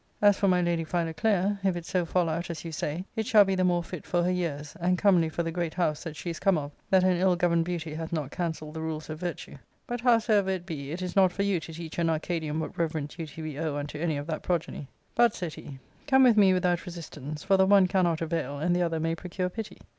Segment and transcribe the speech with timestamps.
[0.19, 3.45] As for my lady Philoclea, if it so fall out as you say, it shall
[3.45, 6.31] be the more fit foi* her years, and comely for the great house that she
[6.31, 9.57] is come of, that an ill governed beauty hath not cancelled the rules of virtue.
[9.85, 13.15] But, howsoever it be, it is not for you to teach an Arcadian what reverent
[13.15, 14.87] duty we owe unto any of that progeny.
[15.13, 15.77] But," said he,"
[16.07, 19.49] conie with me without resistance; ft>r the one cannot avail and the other may procure
[19.49, 19.77] pity."